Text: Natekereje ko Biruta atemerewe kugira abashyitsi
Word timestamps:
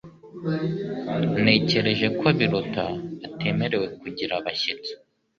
Natekereje 1.43 2.07
ko 2.19 2.25
Biruta 2.37 2.85
atemerewe 3.27 3.87
kugira 4.01 4.33
abashyitsi 4.39 4.91